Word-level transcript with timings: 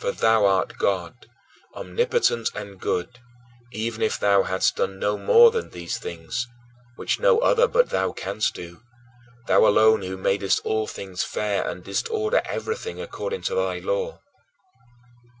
For 0.00 0.10
thou 0.10 0.46
art 0.46 0.78
God, 0.78 1.14
omnipotent 1.76 2.48
and 2.56 2.80
good, 2.80 3.20
even 3.72 4.02
if 4.02 4.18
thou 4.18 4.42
hadst 4.42 4.74
done 4.74 4.98
no 4.98 5.16
more 5.16 5.52
than 5.52 5.70
these 5.70 5.96
things, 5.96 6.48
which 6.96 7.20
no 7.20 7.38
other 7.38 7.68
but 7.68 7.90
thou 7.90 8.10
canst 8.10 8.56
do 8.56 8.82
thou 9.46 9.64
alone 9.64 10.02
who 10.02 10.16
madest 10.16 10.58
all 10.64 10.88
things 10.88 11.22
fair 11.22 11.64
and 11.70 11.84
didst 11.84 12.10
order 12.10 12.42
everything 12.46 13.00
according 13.00 13.42
to 13.42 13.54
thy 13.54 13.78
law. 13.78 14.20